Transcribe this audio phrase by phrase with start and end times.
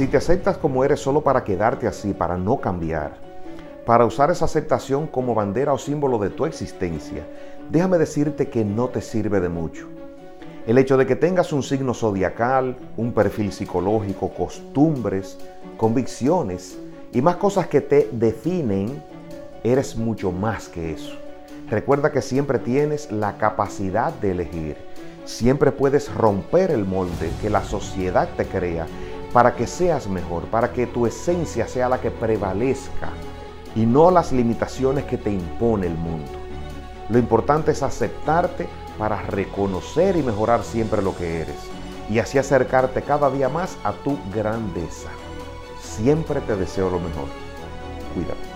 [0.00, 3.18] Si te aceptas como eres solo para quedarte así, para no cambiar,
[3.84, 7.22] para usar esa aceptación como bandera o símbolo de tu existencia,
[7.68, 9.88] déjame decirte que no te sirve de mucho.
[10.66, 15.36] El hecho de que tengas un signo zodiacal, un perfil psicológico, costumbres,
[15.76, 16.78] convicciones
[17.12, 19.02] y más cosas que te definen,
[19.62, 21.12] eres mucho más que eso.
[21.68, 24.76] Recuerda que siempre tienes la capacidad de elegir.
[25.26, 28.86] Siempre puedes romper el molde que la sociedad te crea
[29.32, 33.10] para que seas mejor, para que tu esencia sea la que prevalezca
[33.74, 36.32] y no las limitaciones que te impone el mundo.
[37.08, 41.56] Lo importante es aceptarte para reconocer y mejorar siempre lo que eres
[42.08, 45.10] y así acercarte cada día más a tu grandeza.
[45.80, 47.28] Siempre te deseo lo mejor.
[48.14, 48.49] Cuídate.